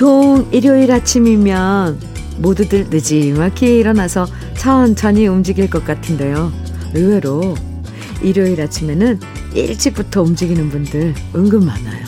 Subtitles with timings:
[0.00, 2.00] 보통 일요일 아침이면
[2.38, 4.26] 모두들 늦지막히 일어나서
[4.56, 6.50] 천천히 움직일 것 같은데요.
[6.94, 7.54] 의외로
[8.22, 9.20] 일요일 아침에는
[9.52, 12.06] 일찍부터 움직이는 분들 은근 많아요.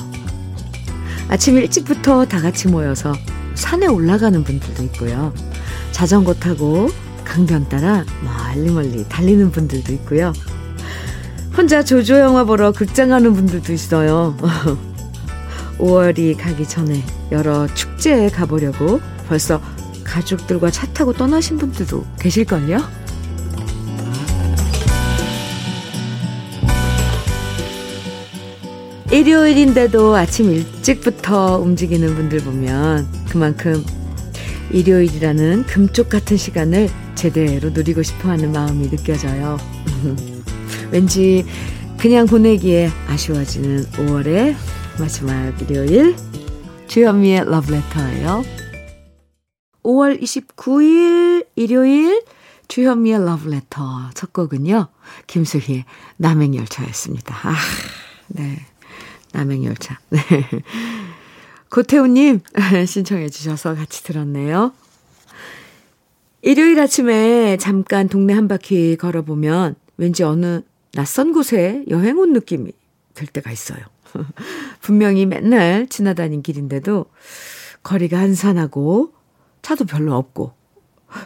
[1.29, 3.13] 아침 일찍부터 다 같이 모여서
[3.57, 5.35] 산에 올라가는 분들도 있고요.
[5.91, 6.89] 자전거 타고
[7.27, 10.33] 강변 따라 멀리 멀리 달리는 분들도 있고요.
[11.55, 14.35] 혼자 조조 영화 보러 극장 가는 분들도 있어요.
[15.83, 19.61] 5월이 가기 전에 여러 축제에 가보려고 벌써
[20.05, 22.79] 가족들과 차 타고 떠나신 분들도 계실걸요?
[29.11, 33.85] 일요일인데도 아침 일찍부터 움직이는 분들 보면 그만큼
[34.71, 39.59] 일요일이라는 금쪽 같은 시간을 제대로 누리고 싶어 하는 마음이 느껴져요.
[40.93, 41.45] 왠지
[41.99, 44.55] 그냥 보내기에 아쉬워지는 5월의
[44.99, 46.15] 마지막 일요일
[46.87, 48.45] 주현미의 러브레터예요.
[49.83, 52.23] 5월 29일 일요일
[52.69, 54.89] 주현미의 러브레터 첫 곡은요.
[55.27, 55.85] 김수희의
[56.19, 57.35] 남행열차였습니다.
[57.49, 57.55] 아,
[58.29, 58.59] 네.
[59.33, 59.99] 남행열차.
[60.11, 60.21] 네.
[61.71, 62.41] 고태우님
[62.87, 64.73] 신청해 주셔서 같이 들었네요.
[66.43, 70.63] 일요일 아침에 잠깐 동네 한 바퀴 걸어보면 왠지 어느
[70.93, 72.73] 낯선 곳에 여행 온 느낌이
[73.15, 73.81] 들 때가 있어요.
[74.81, 77.07] 분명히 맨날 지나다닌 길인데도
[77.83, 79.13] 거리가 한산하고
[79.63, 80.53] 차도 별로 없고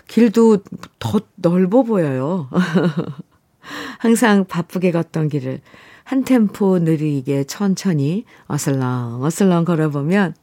[0.09, 0.59] 길도
[0.98, 2.48] 더 넓어 보여요.
[3.98, 5.61] 항상 바쁘게 걷던 길을
[6.05, 10.34] 한 템포 느리게 천천히 어슬렁 어슬렁 걸어보면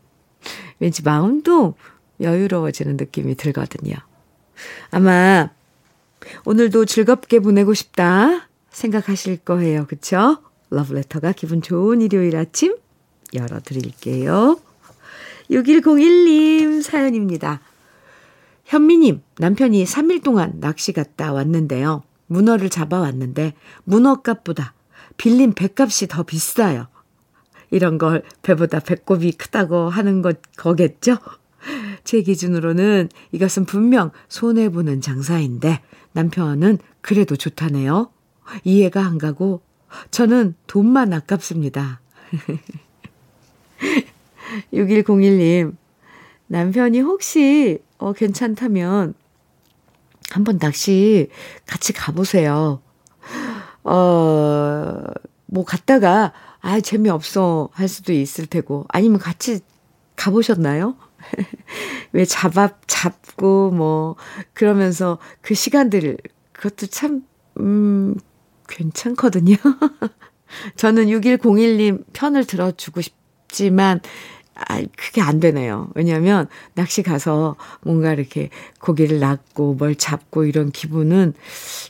[0.80, 1.76] 왠지 마음도
[2.20, 3.96] 여유로워지는 느낌이 들거든요.
[4.92, 5.52] 아마
[6.46, 9.86] 오늘도 즐겁게 보내고 싶다 생각하실 거예요.
[9.88, 10.38] 그쵸?
[10.74, 12.76] 러브레터가 기분 좋은 일요일 아침
[13.34, 14.60] 열어드릴게요.
[15.50, 17.62] 6101님 사연입니다.
[18.66, 22.04] 현미님, 남편이 3일 동안 낚시 갔다 왔는데요.
[22.28, 23.54] 문어를 잡아왔는데
[23.84, 24.74] 문어값보다
[25.18, 26.88] 빌린 배값이 더 비싸요.
[27.70, 31.18] 이런 걸 배보다 배꼽이 크다고 하는 것 거겠죠?
[32.04, 35.82] 제 기준으로는 이것은 분명 손해보는 장사인데
[36.14, 38.12] 남편은 그래도 좋다네요.
[38.64, 39.62] 이해가 안 가고
[40.12, 42.02] 저는 돈만 아깝습니다.
[44.74, 45.76] 6101님,
[46.48, 49.14] 남편이 혹시 어, 괜찮다면
[50.32, 51.30] 한번 낚시
[51.66, 52.82] 같이 가보세요.
[53.84, 55.04] 어,
[55.46, 59.60] 뭐 갔다가 아, 재미없어 할 수도 있을 테고 아니면 같이
[60.16, 60.96] 가보셨나요?
[62.14, 64.16] 왜 잡아, 잡고 뭐
[64.54, 66.18] 그러면서 그 시간들을
[66.54, 67.24] 그것도 참,
[67.60, 68.16] 음,
[68.74, 69.56] 괜찮거든요.
[70.76, 74.02] 저는 6101님 편을 들어주고 싶지만,
[74.56, 75.90] 아, 그게 안 되네요.
[75.96, 81.34] 왜냐면, 낚시 가서 뭔가 이렇게 고기를 낚고 뭘 잡고 이런 기분은,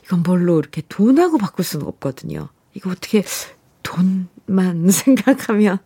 [0.04, 2.48] 이건 뭘로 이렇게 돈하고 바꿀 수는 없거든요.
[2.74, 3.22] 이거 어떻게
[3.82, 5.78] 돈만 생각하면,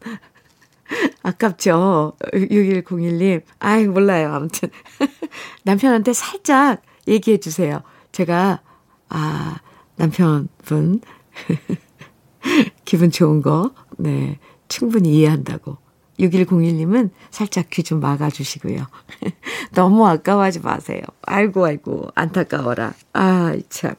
[1.23, 2.15] 아깝죠.
[2.33, 3.43] 6101님.
[3.59, 4.33] 아이, 몰라요.
[4.33, 4.71] 아무튼.
[5.65, 7.83] 남편한테 살짝 얘기해 주세요.
[8.13, 8.63] 제가,
[9.11, 9.59] 아,
[9.99, 11.01] 남편분,
[12.85, 14.39] 기분 좋은 거, 네,
[14.69, 15.77] 충분히 이해한다고.
[16.19, 18.87] 6101님은 살짝 귀 좀 막아주시고요.
[19.75, 21.01] 너무 아까워하지 마세요.
[21.23, 22.95] 아이고, 아이고, 안타까워라.
[23.13, 23.95] 아, 참.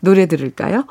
[0.00, 0.84] 노래 들을까요?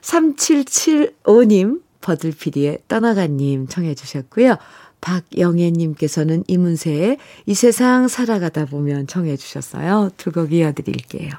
[0.00, 4.56] 3775님, 버들피디의 떠나가님 청해 주셨고요.
[5.00, 10.10] 박영애님께서는 이문세의 이 세상 살아가다 보면 청해 주셨어요.
[10.16, 11.30] 두 곡 이어드릴게요.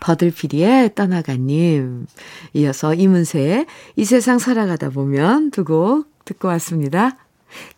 [0.00, 2.06] 버들피디의 떠나가님.
[2.54, 3.66] 이어서 이문세의
[3.96, 7.16] 이 세상 살아가다 보면 두 곡 듣고 왔습니다.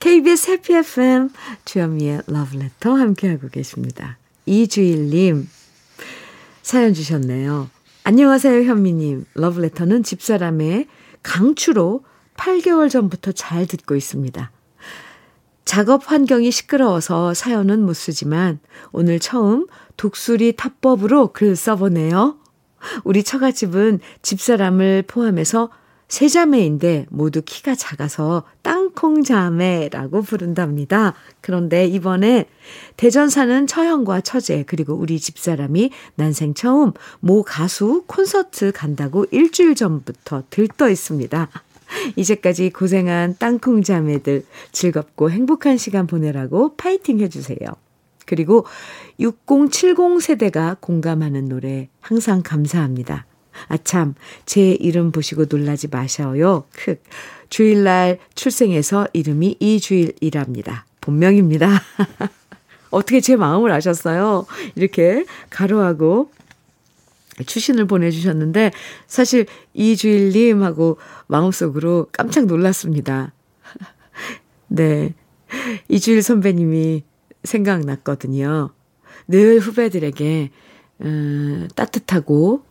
[0.00, 1.30] KBS 해피 FM
[1.64, 4.18] 주현미의 러브레터 함께하고 계십니다.
[4.46, 5.48] 이주일님
[6.62, 7.70] 사연 주셨네요.
[8.04, 9.24] 안녕하세요 현미님.
[9.34, 10.86] 러브레터는 집사람의
[11.22, 12.04] 강추로
[12.36, 14.50] 8개월 전부터 잘 듣고 있습니다.
[15.64, 18.58] 작업 환경이 시끄러워서 사연은 못 쓰지만
[18.90, 19.66] 오늘 처음
[20.02, 22.36] 독수리 타법으로 글 써보네요.
[23.04, 25.70] 우리 처가집은 집사람을 포함해서
[26.08, 31.14] 세 자매인데 모두 키가 작아서 땅콩 자매라고 부른답니다.
[31.40, 32.46] 그런데 이번에
[32.96, 36.90] 대전 사는 처형과 처제 그리고 우리 집사람이 난생 처음
[37.20, 41.48] 모 가수 콘서트 간다고 일주일 전부터 들떠 있습니다.
[42.16, 47.76] 이제까지 고생한 땅콩 자매들 즐겁고 행복한 시간 보내라고 파이팅 해주세요.
[48.26, 48.66] 그리고
[49.18, 53.26] 6070 세대가 공감하는 노래 항상 감사합니다.
[53.68, 54.14] 아참,
[54.46, 56.64] 제 이름 보시고 놀라지 마셔요.
[56.72, 56.96] 크.
[57.50, 60.86] 주일날 출생해서 이름이 이주일이랍니다.
[61.00, 61.82] 본명입니다.
[62.90, 64.46] 어떻게 제 마음을 아셨어요?
[64.74, 66.30] 이렇게 가로하고
[67.44, 68.72] 추신을 보내주셨는데,
[69.06, 73.32] 사실 이주일님하고 마음속으로 깜짝 놀랐습니다.
[74.68, 75.14] 네.
[75.88, 77.04] 이주일 선배님이
[77.44, 78.70] 생각났거든요.
[79.28, 80.50] 늘 후배들에게,
[81.02, 82.64] 음, 따뜻하고,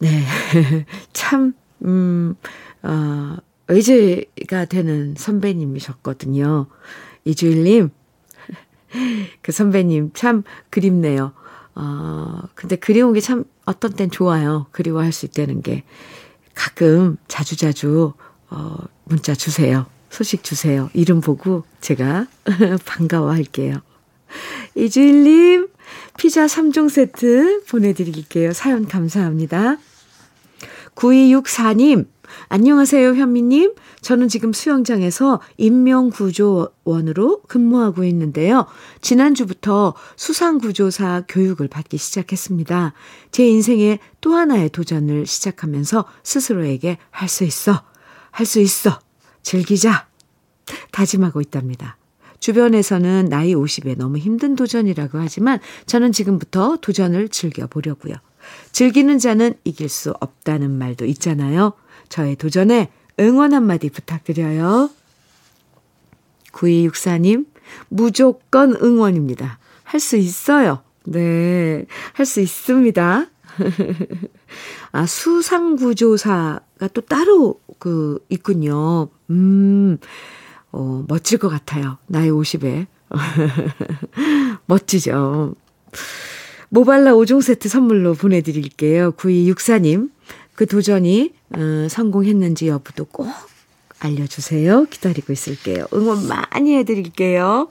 [0.00, 0.24] 네.
[1.12, 1.54] 참,
[1.84, 2.34] 음,
[2.82, 3.36] 어,
[3.68, 6.66] 의지가 되는 선배님이셨거든요.
[7.24, 7.90] 이주일님,
[9.42, 11.32] 그 선배님 참 그립네요.
[11.74, 14.66] 어, 근데 그리운 게 참 어떤 땐 좋아요.
[14.70, 15.82] 그리워할 수 있다는 게.
[16.54, 18.12] 가끔 자주자주,
[18.50, 19.86] 어, 문자 주세요.
[20.10, 20.90] 소식 주세요.
[20.94, 22.26] 이름 보고 제가
[22.84, 23.76] 반가워 할게요.
[24.74, 25.68] 이주일님,
[26.18, 28.52] 피자 3종 세트 보내드릴게요.
[28.52, 29.76] 사연 감사합니다.
[30.94, 32.06] 9264님,
[32.48, 33.74] 안녕하세요, 현미님.
[34.00, 38.66] 저는 지금 수영장에서 인명구조원으로 근무하고 있는데요.
[39.00, 42.94] 지난주부터 수상구조사 교육을 받기 시작했습니다.
[43.30, 47.82] 제 인생의 또 하나의 도전을 시작하면서 스스로에게 할 수 있어,
[48.30, 48.98] 할 수 있어,
[49.46, 50.08] 즐기자,
[50.90, 51.96] 다짐하고 있답니다.
[52.40, 58.14] 주변에서는 나이 50에 너무 힘든 도전이라고 하지만 저는 지금부터 도전을 즐겨보려고요.
[58.72, 61.74] 즐기는 자는 이길 수 없다는 말도 있잖아요.
[62.08, 62.90] 저의 도전에
[63.20, 64.90] 응원 한마디 부탁드려요.
[66.50, 67.46] 9264님,
[67.88, 69.60] 무조건 응원입니다.
[69.84, 70.82] 할 수 있어요.
[71.04, 73.26] 네, 할 수 있습니다.
[74.90, 79.10] 아, 수상구조사가 또 따로 그, 있군요.
[79.30, 79.98] 음,
[80.72, 81.98] 어, 멋질 것 같아요.
[82.06, 82.86] 나이 50에.
[84.66, 85.54] 멋지죠.
[86.68, 89.12] 모발라 5종 세트 선물로 보내드릴게요.
[89.12, 90.10] 9264님.
[90.54, 93.28] 그 도전이 어, 성공했는지 여부도 꼭
[94.00, 94.86] 알려주세요.
[94.86, 95.86] 기다리고 있을게요.
[95.94, 97.68] 응원 많이 해드릴게요.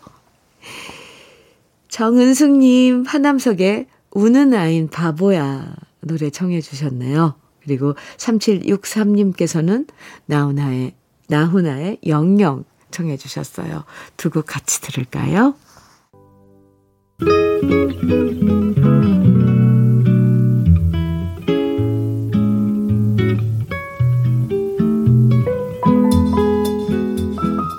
[1.90, 7.36] 정은숙님, 하남석의 우는 아인 바보야 노래 청해 주셨네요.
[7.64, 9.88] 그리고 3763님께서는
[10.26, 10.94] 나훈아의,
[11.28, 13.84] 나훈아의 영영 청해 주셨어요.
[14.18, 15.56] 두 곡 같이 들을까요?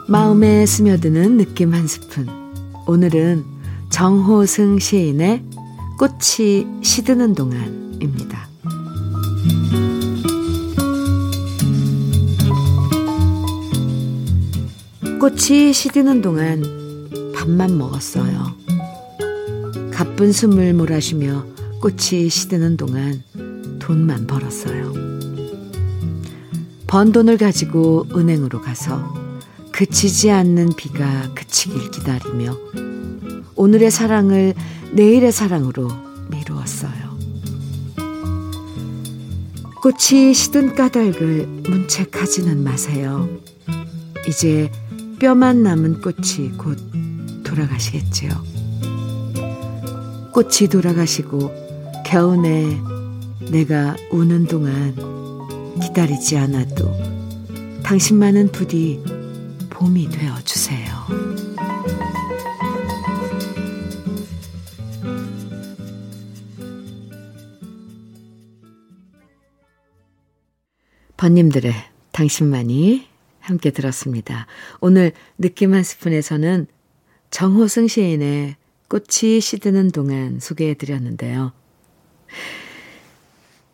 [0.08, 2.26] 마음에 스며드는 느낌 한 스푼.
[2.86, 3.44] 오늘은
[3.90, 5.42] 정호승 시인의
[5.98, 8.48] 꽃이 시드는 동안입니다.
[15.18, 16.62] 꽃이 시드는 동안
[17.34, 18.54] 밥만 먹었어요.
[19.90, 21.46] 가쁜 숨을 몰아쉬며
[21.80, 23.22] 꽃이 시드는 동안
[23.78, 24.92] 돈만 벌었어요.
[26.86, 29.14] 번 돈을 가지고 은행으로 가서
[29.72, 32.54] 그치지 않는 비가 그치길 기다리며
[33.54, 34.52] 오늘의 사랑을
[34.92, 35.88] 내일의 사랑으로
[36.30, 37.16] 미루었어요.
[39.80, 43.28] 꽃이 시든 까닭을 문책하지는 마세요.
[44.28, 44.70] 이제
[45.18, 46.78] 뼈만 남은 꽃이 곧
[47.42, 48.30] 돌아가시겠지요.
[50.32, 51.50] 꽃이 돌아가시고
[52.04, 52.78] 겨우내
[53.50, 54.94] 내가 우는 동안
[55.80, 56.92] 기다리지 않아도
[57.82, 59.02] 당신만은 부디
[59.70, 60.86] 봄이 되어 주세요.
[71.16, 71.72] 번님들의
[72.12, 73.15] 당신만이
[73.46, 74.46] 함께 들었습니다.
[74.80, 76.66] 오늘 느낌 한 스푼에서는
[77.30, 78.56] 정호승 시인의
[78.88, 81.52] 꽃이 시드는 동안 소개해 드렸는데요.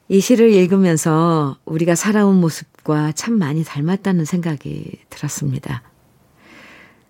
[0.09, 5.83] 이 시를 읽으면서 우리가 살아온 모습과 참 많이 닮았다는 생각이 들었습니다.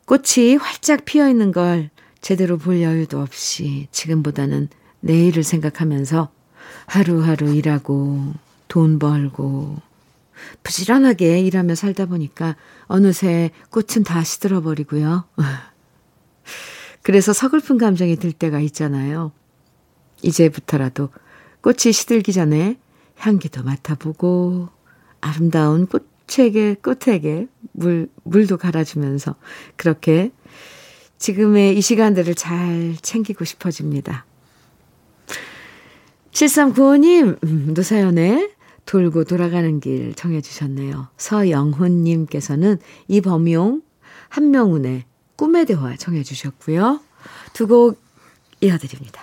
[0.07, 1.91] 꽃이 활짝 피어 있는 걸
[2.21, 4.69] 제대로 볼 여유도 없이 지금보다는
[5.01, 6.31] 내일을 생각하면서
[6.87, 8.35] 하루하루 일하고
[8.69, 9.79] 돈 벌고
[10.63, 15.25] 부지런하게 일하며 살다 보니까 어느새 꽃은 다 시들어버리고요.
[17.03, 19.33] 그래서 서글픈 감정이 들 때가 있잖아요.
[20.23, 21.11] 이제부터라도
[21.61, 22.79] 꽃이 시들기 전에
[23.17, 24.69] 향기도 맡아보고
[25.21, 29.35] 아름다운 꽃 책의 끝에게 물, 물도 갈아주면서
[29.77, 30.31] 그렇게
[31.19, 34.25] 지금의 이 시간들을 잘 챙기고 싶어집니다.
[36.33, 38.51] 7395님, 음, 노사연의
[38.87, 41.09] 돌고 돌아가는 길 정해주셨네요.
[41.17, 43.83] 서영훈님께서는 이범용,
[44.29, 45.05] 한명훈의
[45.37, 47.01] 꿈의 대화 정해주셨고요.
[47.53, 48.01] 두 곡
[48.61, 49.23] 이어드립니다.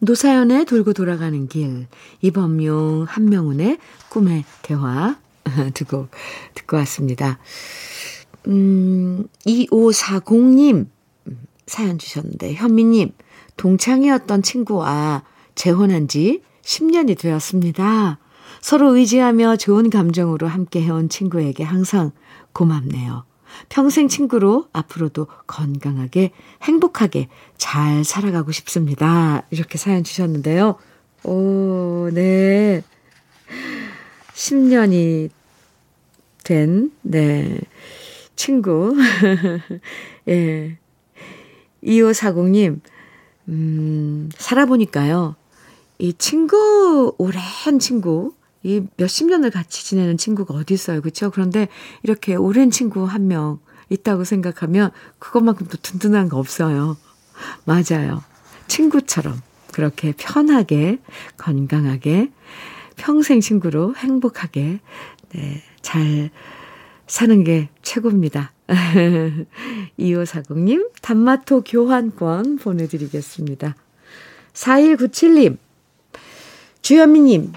[0.00, 1.86] 노사연의 돌고 돌아가는 길,
[2.22, 5.18] 이범용, 한명훈의 꿈의 대화
[5.74, 6.10] 두 곡
[6.54, 7.38] 듣고 왔습니다.
[8.48, 10.86] 음, 2540님
[11.66, 13.12] 사연 주셨는데, 현미님,
[13.56, 15.22] 동창이었던 친구와
[15.54, 18.18] 재혼한 지 10년이 되었습니다.
[18.60, 22.12] 서로 의지하며 좋은 감정으로 함께 해온 친구에게 항상
[22.52, 23.24] 고맙네요.
[23.68, 26.30] 평생 친구로 앞으로도 건강하게
[26.62, 29.42] 행복하게 잘 살아가고 싶습니다.
[29.50, 30.76] 이렇게 사연 주셨는데요.
[31.24, 32.82] 오, 네.
[34.34, 35.30] 10년이
[36.44, 37.58] 된, 네.
[38.36, 38.96] 친구.
[40.28, 40.78] 예.
[41.84, 42.80] 2540님,
[43.48, 45.36] 음, 살아보니까요.
[46.00, 51.00] 이 친구, 오랜 친구, 이 몇십 년을 같이 지내는 친구가 어디 있어요.
[51.00, 51.30] 그렇죠?
[51.30, 51.68] 그런데
[52.02, 53.58] 이렇게 오랜 친구 한 명
[53.90, 56.96] 있다고 생각하면 그것만큼 또 든든한 거 없어요.
[57.64, 58.22] 맞아요.
[58.68, 59.40] 친구처럼
[59.72, 61.00] 그렇게 편하게
[61.36, 62.30] 건강하게
[62.96, 64.80] 평생 친구로 행복하게
[65.34, 66.30] 네, 잘
[67.06, 68.52] 사는 게 최고입니다.
[69.98, 73.74] 2540님 단마토 교환권 보내드리겠습니다.
[74.52, 75.56] 4197님
[76.90, 77.52] 주현미님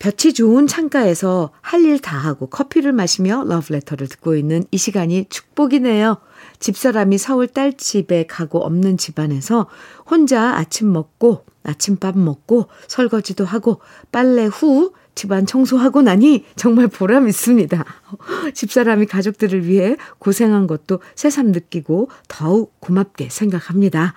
[0.00, 6.16] 볕이 좋은 창가에서 할 일 다 하고 커피를 마시며 러브레터를 듣고 있는 이 시간이 축복이네요.
[6.58, 9.68] 집사람이 서울 딸집에 가고 없는 집안에서
[10.10, 13.78] 혼자 아침 먹고 아침밥 먹고 설거지도 하고
[14.10, 17.84] 빨래 후 집안 청소하고 나니 정말 보람 있습니다.
[18.52, 24.14] 집사람이 가족들을 위해 고생한 것도 새삼 느끼고 더욱 고맙게 생각합니다.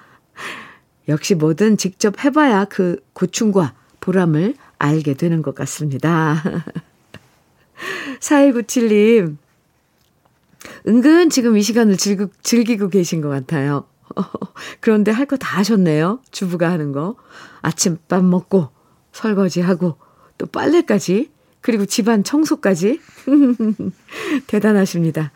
[1.08, 3.76] 역시 뭐든 직접 해봐야 그 고충과
[4.10, 6.42] 보람을 알게 되는 것 같습니다.
[8.22, 9.38] 4197님,
[10.88, 13.86] 은근 지금 이 시간을 즐기, 즐기고 계신 것 같아요.
[14.80, 16.20] 그런데 할 거 다 하셨네요.
[16.32, 17.16] 주부가 하는 거.
[17.64, 18.70] 아침밥 먹고,
[19.12, 19.98] 설거지하고,
[20.38, 21.32] 또 빨래까지,
[21.62, 23.02] 그리고 집안 청소까지.
[24.48, 25.32] 대단하십니다.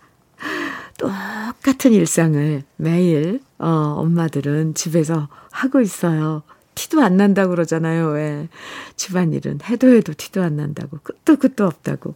[1.00, 6.44] 똑같은 일상을 매일, 어, 엄마들은 집에서 하고 있어요.
[6.80, 8.08] 티도 안 난다고 그러잖아요.
[8.12, 8.48] 왜.
[8.96, 10.98] 집안일은 해도 해도 티도 안 난다고.
[11.04, 12.16] 끝도 끝도 없다고.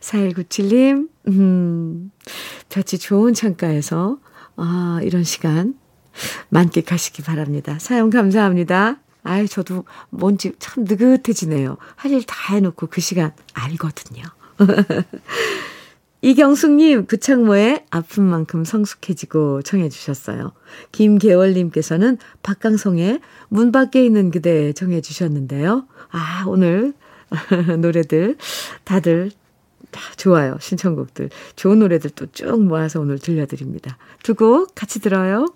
[0.00, 2.10] 4197님, 음,
[2.70, 4.16] 볕이 좋은 창가에서,
[4.56, 5.74] 아, 이런 시간
[6.48, 7.78] 만끽하시기 바랍니다.
[7.78, 8.96] 사용 감사합니다.
[9.22, 11.76] 아이, 저도 뭔지 참 느긋해지네요.
[11.96, 14.22] 할 일 다 해놓고 그 시간 알거든요.
[16.22, 20.52] 이경숙님, 그 창모에 아픈 만큼 성숙해지고 청해주셨어요.
[20.92, 25.86] 김계월님께서는 박강성의 문 밖에 있는 그대 청해주셨는데요.
[26.10, 26.92] 아, 오늘
[27.80, 28.36] 노래들
[28.84, 29.30] 다들
[29.90, 30.56] 다 좋아요.
[30.60, 31.30] 신청곡들.
[31.56, 33.96] 좋은 노래들 또 쭉 모아서 오늘 들려드립니다.
[34.22, 35.46] 두 곡 같이 들어요.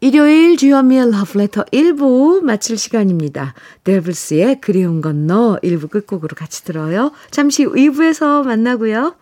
[0.00, 3.54] 일요일 주현미의 러브레터 1부 마칠 시간입니다.
[3.84, 7.12] 데블스의 그리운 건너 1부 끝곡으로 같이 들어요.
[7.30, 9.14] 잠시 2부에서 만나고요.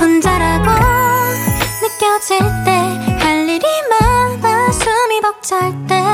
[0.00, 0.70] 혼자라고
[1.82, 6.07] 느껴질 때 할 일이 많아 숨이 벅찰 때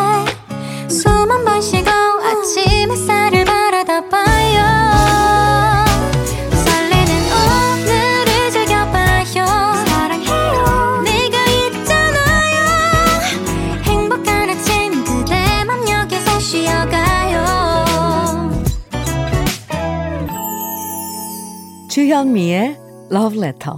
[22.14, 22.78] 주현미의
[23.10, 23.76] Love Letter.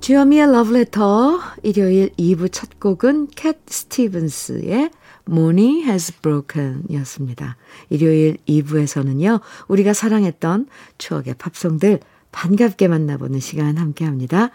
[0.00, 4.90] 주현미의 Love Letter 일요일 2부 첫 곡은 캣 스티븐스의
[5.26, 7.56] Money Has Broken 이었습니다.
[7.88, 10.66] 일요일 2부에서는요, 우리가 사랑했던
[10.98, 12.00] 추억의 팝송들
[12.32, 14.50] 반갑게 만나보는 시간 함께 합니다.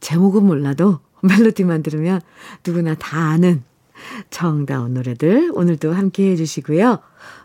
[0.00, 2.20] 제목은 몰라도 멜로디만 들으면
[2.66, 3.64] 누구나 다 아는
[4.30, 6.98] 정다운 노래들 오늘도 함께 해주시고요.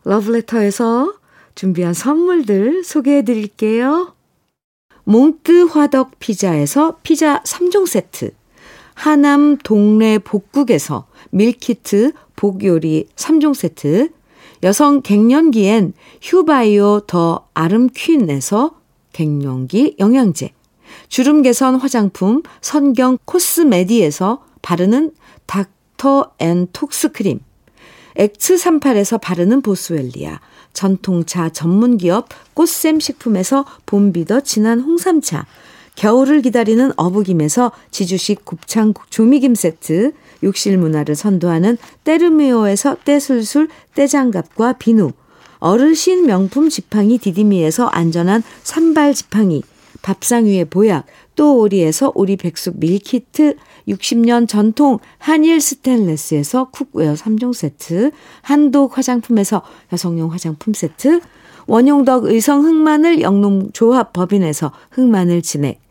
[0.04, 1.14] 러브레터에서
[1.56, 4.14] 준비한 선물들 소개해 드릴게요.
[5.04, 8.32] 몽뜨 화덕 피자에서 피자 3종 세트,
[8.94, 14.10] 하남 동네 복국에서 밀키트 복요리 3종 세트,
[14.64, 18.76] 여성 갱년기엔 휴바이오 더 아름퀸에서
[19.12, 20.54] 갱년기 영양제,
[21.10, 25.12] 주름 개선 화장품 선경 코스메디에서 바르는
[25.46, 25.70] 닥
[26.02, 27.40] 닥터 앤 톡스 크림,
[28.18, 30.40] 엑스38에서 바르는 보스웰리아,
[30.74, 35.46] 전통차 전문기업 꽃샘 식품에서 봄비더 진한 홍삼차,
[35.96, 45.12] 겨울을 기다리는 어부김에서 지주식 곱창 조미김 세트, 욕실 문화를 선도하는 때르미오에서 때술술 때장갑과 비누,
[45.60, 49.62] 어르신 명품 지팡이 디디미에서 안전한 삼발 지팡이,
[50.02, 51.06] 밥상 위에 보약,
[51.42, 53.56] 또 오리에서 오리 백숙 밀키트,
[53.88, 58.12] 60년 전통 한일 스텐레스에서 cookware 3종 세트,
[58.44, 61.20] 한독 화장품에서 여성용 화장품 세트,
[61.66, 65.82] 원용덕 의성 흑마늘 영농조합 법인에서 흑마늘 진액,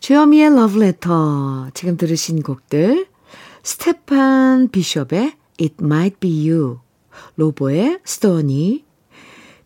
[0.00, 3.06] 주여미의 러브레터 지금 들으신 곡들
[3.62, 6.78] 스테판 비숍의 It Might Be You
[7.36, 8.84] 로보의 Stoney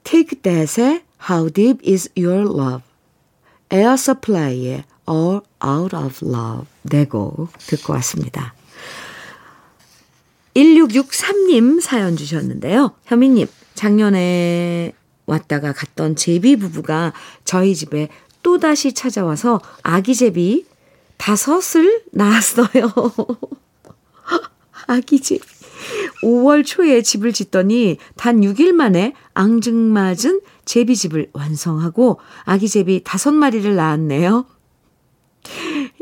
[0.04, 2.82] Take That의 How Deep Is Your Love
[3.70, 8.54] 에어 서플라이의 All Out of Love 네곡 듣고 왔습니다.
[10.54, 12.94] 1663님 사연 주셨는데요.
[13.04, 14.92] 현미님, 작년에
[15.26, 17.12] 왔다가 갔던 제비 부부가
[17.44, 18.08] 저희 집에
[18.42, 20.66] 또다시 찾아와서 아기 제비
[21.16, 22.92] 다섯을 낳았어요.
[24.86, 25.44] 아기 제비.
[26.22, 34.46] 5월 초에 집을 짓더니 단 6일 만에 앙증맞은 제비집을 완성하고 아기 제비 다섯 마리를 낳았네요.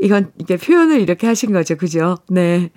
[0.01, 1.77] 이건 이게 표현을 이렇게 하신 거죠.
[1.77, 2.19] 그죠?
[2.29, 2.71] 네.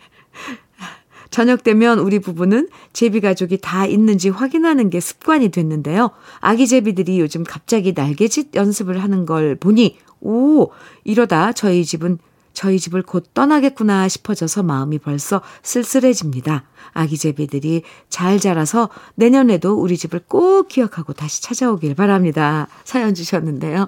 [1.32, 6.12] 저녁 되면 우리 부부는 제비 가족이 다 있는지 확인하는 게 습관이 됐는데요.
[6.40, 10.70] 아기 제비들이 요즘 갑자기 날개짓 연습을 하는 걸 보니, 오,
[11.04, 12.20] 이러다 저희 집은
[12.54, 16.66] 저희 집을 곧 떠나겠구나 싶어져서 마음이 벌써 쓸쓸해집니다.
[16.92, 22.68] 아기 제비들이 잘 자라서 내년에도 우리 집을 꼭 기억하고 다시 찾아오길 바랍니다.
[22.84, 23.88] 사연 주셨는데요.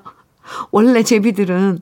[0.71, 1.81] 원래 제비들은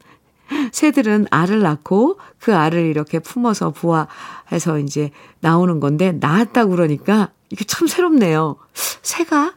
[0.71, 7.87] 새들은 알을 낳고 그 알을 이렇게 품어서 부화해서 이제 나오는 건데 낳았다고 그러니까 이게 참
[7.87, 8.57] 새롭네요.
[8.73, 9.55] 새가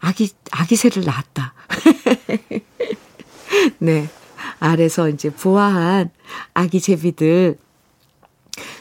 [0.00, 1.54] 아기 아기 새를 낳았다.
[3.78, 4.08] 네.
[4.58, 6.10] 알에서 이제 부화한
[6.54, 7.58] 아기 제비들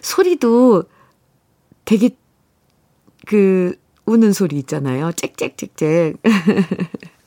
[0.01, 0.83] 소리도
[1.85, 2.09] 되게
[3.25, 5.11] 그 우는 소리 있잖아요.
[5.13, 6.15] 짹짹짹짹.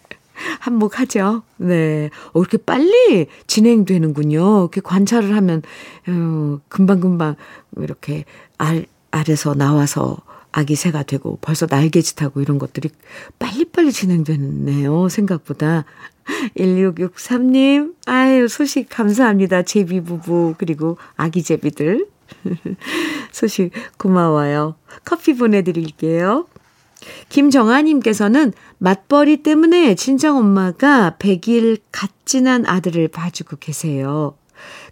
[0.61, 1.43] 한몫하죠.
[1.59, 2.11] 네.
[2.33, 4.61] 어, 이렇게 빨리 진행되는군요.
[4.61, 5.63] 이렇게 관찰을 하면,
[6.09, 7.37] 어, 금방금방
[7.79, 8.25] 이렇게
[8.59, 10.19] 알, 알에서 나와서
[10.53, 12.91] 아기 새가 되고 벌써 날개짓하고 이런 것들이
[13.39, 15.09] 빨리빨리 진행되네요.
[15.09, 15.85] 생각보다.
[16.57, 19.63] 1663님, 아유, 소식 감사합니다.
[19.63, 22.07] 제비 부부, 그리고 아기 제비들.
[23.33, 24.77] 소식 고마워요.
[25.05, 26.47] 커피 보내드릴게요.
[27.29, 34.35] 김정아님께서는 맞벌이 때문에 친정 엄마가 100일 갓 지난 아들을 봐주고 계세요.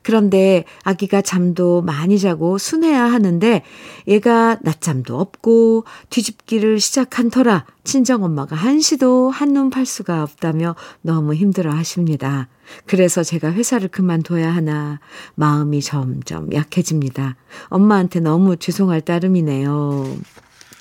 [0.02, 3.62] 그런데 아기가 잠도 많이 자고 순해야 하는데
[4.08, 12.48] 얘가 낮잠도 없고 뒤집기를 시작한 터라 친정엄마가 한시도 한눈 팔 수가 없다며 너무 힘들어 하십니다.
[12.86, 15.00] 그래서 제가 회사를 그만둬야 하나
[15.34, 17.36] 마음이 점점 약해집니다.
[17.68, 20.16] 엄마한테 너무 죄송할 따름이네요.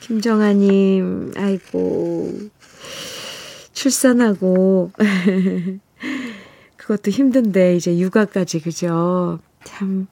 [0.01, 2.31] 김정아님, 아이고,
[3.73, 4.91] 출산하고,
[6.77, 9.39] 그것도 힘든데, 이제 육아까지, 그죠?
[9.63, 10.07] 참,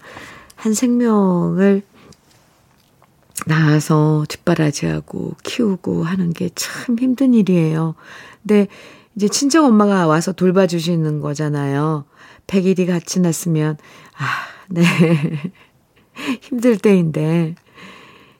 [0.55, 1.81] 한 생명을
[3.45, 7.95] 낳아서 뒷바라지하고 키우고 하는 게 참 힘든 일이에요.
[8.41, 8.67] 근데
[9.15, 12.05] 이제 친정 엄마가 와서 돌봐주시는 거잖아요.
[12.47, 13.77] 100일이 같이 났으면,
[14.17, 14.25] 아,
[14.69, 14.83] 네.
[16.41, 17.55] 힘들 때인데.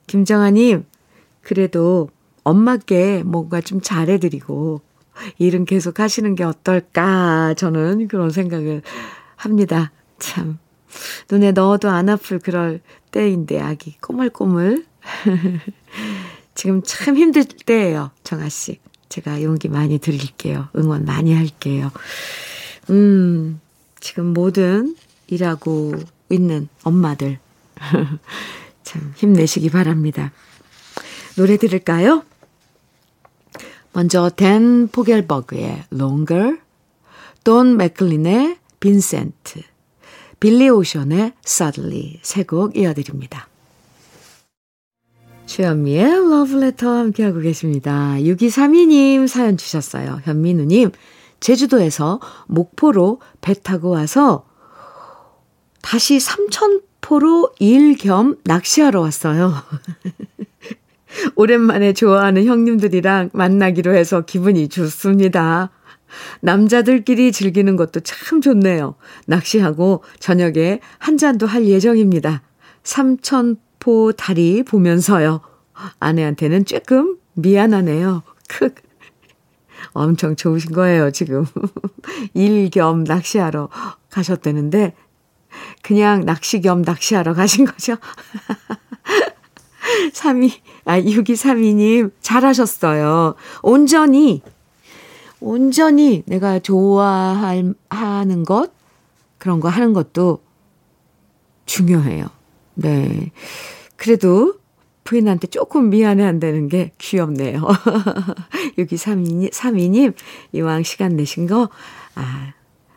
[0.08, 0.86] 김정아님,
[1.48, 2.10] 그래도
[2.44, 4.82] 엄마께 뭔가 좀 잘해드리고
[5.38, 8.82] 일은 계속 하시는 게 어떨까 저는 그런 생각을
[9.38, 9.94] 합니다.
[10.20, 10.60] 참
[11.32, 12.82] 눈에 넣어도 안 아플 그럴
[13.12, 14.86] 때인데 아기 꼬물꼬물
[16.54, 18.80] 지금 참 힘들 때예요 정아 씨.
[19.08, 20.68] 제가 용기 많이 드릴게요.
[20.76, 21.92] 응원 많이 할게요.
[22.90, 23.62] 음
[24.02, 25.94] 지금 모든 일하고
[26.30, 27.40] 있는 엄마들
[28.84, 30.34] 참 힘내시기 바랍니다.
[31.38, 32.24] 노래 들을까요?
[33.94, 36.58] 먼저 댄 포겔버그의 Longer,
[37.44, 39.62] 돈 맥클린의 빈센트,
[40.40, 43.48] 빌리 오션의 Suddenly 세곡 이어드립니다.
[45.46, 48.16] 주현미의 러브레터 함께하고 계십니다.
[48.18, 50.22] 6232님 사연 주셨어요.
[50.24, 50.92] 현민우님,
[51.40, 54.48] 제주도에서 목포로 배 타고 와서
[55.84, 59.54] 다시 삼천포로 일 겸 낚시하러 왔어요.
[61.36, 65.70] 오랜만에 좋아하는 형님들이랑 만나기로 해서 기분이 좋습니다.
[66.42, 68.96] 남자들끼리 즐기는 것도 참 좋네요.
[69.26, 72.42] 낚시하고 저녁에 한 잔도 할 예정입니다.
[72.84, 75.42] 삼천포 다리 보면서요.
[76.00, 78.24] 아내한테는 조금 미안하네요.
[78.48, 78.74] 크.
[79.92, 81.46] 엄청 좋으신 거예요, 지금.
[82.34, 83.70] 일 겸 낚시하러
[84.10, 84.96] 가셨다는데,
[85.82, 87.98] 그냥 낚시 겸 낚시하러 가신 거죠?
[90.14, 93.36] 32, 아, 6232님, 잘하셨어요.
[93.62, 94.42] 온전히,
[95.40, 98.72] 온전히 내가 좋아할, 하는 것,
[99.38, 100.42] 그런 거 하는 것도
[101.66, 102.28] 중요해요.
[102.76, 103.32] 네.
[103.96, 104.56] 그래도
[105.04, 107.62] 부인한테 조금 미안해 한다는 게 귀엽네요.
[108.78, 110.14] 6232님, 32님,
[110.52, 111.70] 이왕 시간 내신 거,
[112.16, 112.54] 아,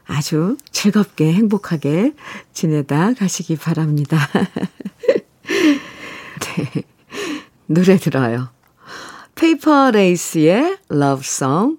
[0.07, 2.15] 아주 즐겁게 행복하게
[2.53, 4.19] 지내다 가시기 바랍니다.
[6.65, 6.83] 네.
[7.67, 8.49] 노래 들어요.
[9.35, 11.79] 페이퍼 레이스의 Love Song,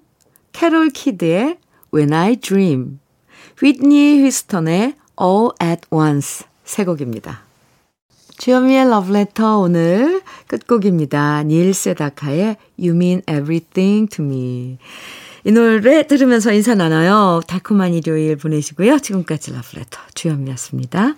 [0.52, 1.58] 캐롤 키드의
[1.94, 2.98] When I Dream,
[3.60, 7.42] 휘트니 휴스턴의 All at Once 세 곡입니다.
[8.38, 11.44] 주현미의 러브레터 오늘 끝곡입니다.
[11.44, 14.78] 닐 세다카의 You Mean Everything to Me.
[15.44, 17.42] 이 노래 들으면서 인사 나눠요.
[17.46, 18.98] 달콤한 일요일 보내시고요.
[18.98, 21.14] 지금까지 러브레터 주현미였습니다.